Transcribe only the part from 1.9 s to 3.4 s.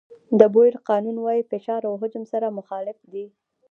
حجم سره مخالف دي.